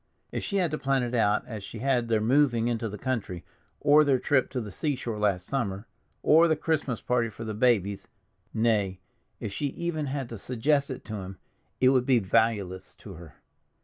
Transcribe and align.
If 0.31 0.43
she 0.43 0.55
had 0.57 0.71
to 0.71 0.79
plan 0.79 1.03
it 1.03 1.13
out 1.13 1.45
as 1.45 1.63
she 1.63 1.77
had 1.77 2.07
their 2.07 2.19
moving 2.21 2.67
into 2.67 2.89
the 2.89 2.97
country, 2.97 3.45
or 3.79 4.03
their 4.03 4.17
trip 4.17 4.49
to 4.49 4.59
the 4.59 4.71
seashore 4.71 5.19
last 5.19 5.45
summer, 5.45 5.85
or 6.23 6.47
the 6.47 6.55
Christmas 6.55 6.99
party 6.99 7.29
for 7.29 7.43
the 7.43 7.53
babies—nay, 7.53 8.97
if 9.39 9.53
she 9.53 9.67
even 9.67 10.07
had 10.07 10.27
to 10.29 10.39
suggest 10.39 10.89
it 10.89 11.05
to 11.05 11.17
him, 11.17 11.37
it 11.79 11.89
would 11.89 12.07
be 12.07 12.17
valueless 12.17 12.95
to 12.95 13.13
her. 13.13 13.35